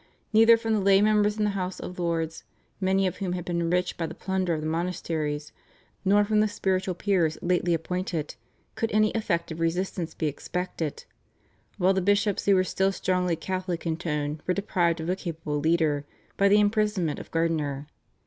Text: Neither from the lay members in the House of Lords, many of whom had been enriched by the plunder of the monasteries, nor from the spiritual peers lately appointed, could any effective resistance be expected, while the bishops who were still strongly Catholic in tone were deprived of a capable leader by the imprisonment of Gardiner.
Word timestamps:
Neither 0.33 0.57
from 0.57 0.73
the 0.73 0.79
lay 0.79 0.99
members 0.99 1.37
in 1.37 1.43
the 1.43 1.51
House 1.51 1.79
of 1.79 1.99
Lords, 1.99 2.43
many 2.79 3.05
of 3.05 3.17
whom 3.17 3.33
had 3.33 3.45
been 3.45 3.61
enriched 3.61 3.97
by 3.97 4.07
the 4.07 4.15
plunder 4.15 4.51
of 4.55 4.61
the 4.61 4.65
monasteries, 4.65 5.51
nor 6.03 6.25
from 6.25 6.39
the 6.39 6.47
spiritual 6.47 6.95
peers 6.95 7.37
lately 7.43 7.75
appointed, 7.75 8.33
could 8.73 8.91
any 8.93 9.11
effective 9.11 9.59
resistance 9.59 10.15
be 10.15 10.25
expected, 10.25 11.05
while 11.77 11.93
the 11.93 12.01
bishops 12.01 12.45
who 12.45 12.55
were 12.55 12.63
still 12.63 12.91
strongly 12.91 13.35
Catholic 13.35 13.85
in 13.85 13.95
tone 13.95 14.41
were 14.47 14.55
deprived 14.55 14.99
of 14.99 15.07
a 15.07 15.15
capable 15.15 15.59
leader 15.59 16.03
by 16.35 16.47
the 16.47 16.59
imprisonment 16.59 17.19
of 17.19 17.29
Gardiner. 17.29 17.85